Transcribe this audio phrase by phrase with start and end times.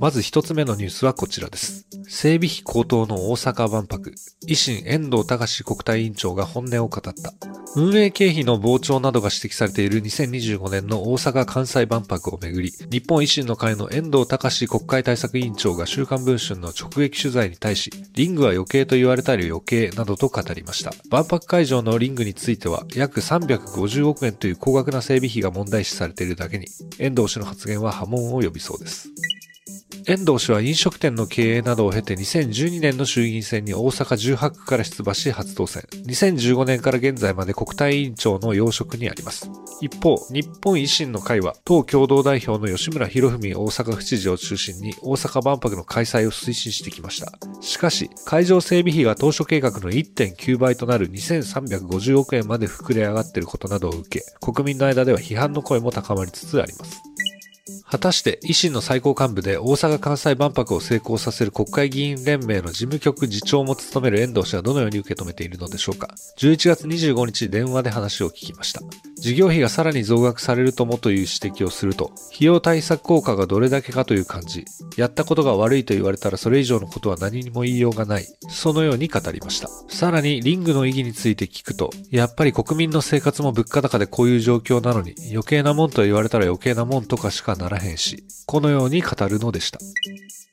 [0.00, 4.12] まず一つ目のニュースはこちらです整備費高騰の大阪万博
[4.48, 20.92] 維新遠藤隆国対委員長が本音を語った運営経費の膨張などが指摘されている2025年の大阪・関西万博をめぐり、日本維新の会の遠藤隆国会対策委員長が週刊文春の直撃取材に対し、リングは余計と言われたり余計などと語りました。
[21.10, 26.68] 万博会場のリングについては、約350億円という高額な整備費が問題視されているだけに、
[27.00, 29.10] 遠藤氏の発言は波紋を呼びそうです。
[30.06, 35.82] 遠藤氏は飲食店の経営などを経て2012年の衆議院選に大阪18区から出馬し初当選。
[36.06, 39.50] 2015年から現在まで国対委員長の要職にあります。
[39.80, 47.32] 一方、日本維新の会は党共同代表の吉村博文大阪府知事を中心に大阪万博の開催を推進してきました。
[47.62, 57.02] しかし、会場整備費が当初計画の1.9倍となる2350億円まで膨れ上がっていることなどを受け、国民の間では批判の声も高まりつつあります。
[57.94, 68.80] 果たして維新の最高幹部で大阪・関西万博を成功させる国会議員連盟の事務局次長も務める遠藤氏はどのように受け止めているのでしょうか ?11 月25日電話で話を聞きました。
[69.24, 74.66] 事業費がさらに増額されるともという指摘をすると、費用対策効果がどれだけかという感じ、
[74.98, 79.70] やったことが悪いと言われたらそれ以上のことは何にも言いようがない、そのように語りました。
[79.88, 89.78] さらにリングの意義について聞くと、やっぱり国民の生活も物価高でこういう状況なのに、余計なもんと言われたら余計なもんとかしかならへんし、このように語るのでした。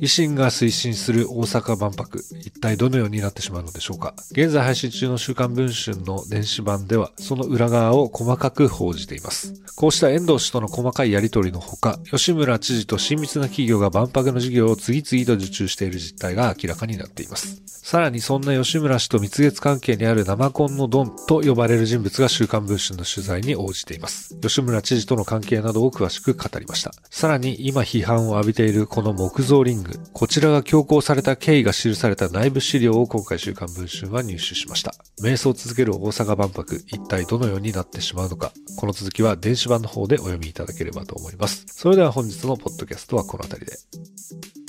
[0.00, 4.14] 維新が推進する大阪万博、一体どのようになってしまうのでしょうか？
[4.30, 9.52] 現在配信中の週刊文春の電子版では、その裏側を細かく報じています。
[9.76, 17.60] こうした遠藤氏との細かいやりとりのほか、吉村知事と親密な企業が万博の事業を次々と受注している実態が明らかになっています。
[17.66, 24.38] さらにそんな吉村氏と蜜月関係にある生コンのドンと呼ばれる人物が週刊文春の取材に応じています。
[24.40, 26.92] 吉村知事との関係などを詳しく語りました。
[27.10, 34.94] さらに今批判を浴びているこの木造リング、こちらが強行された経緯が記された内部資料を今回週刊文春は入手しました。
[35.22, 41.64] 瞑想を続ける大阪万博、一体どのようになってしまうのか、この続きは電子版の方でお読みいただければと思います。
[41.68, 44.61] それでは本日のポッドキャストはこの辺りで。